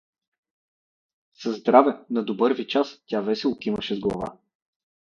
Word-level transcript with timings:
„Със 1.33 1.55
здраве! 1.57 1.99
На 2.09 2.23
добър 2.23 2.53
ви 2.53 2.67
час!“— 2.67 3.01
тя 3.07 3.21
весело 3.21 3.57
кимаше 3.57 3.95
с 3.95 3.99
глава. 3.99 4.37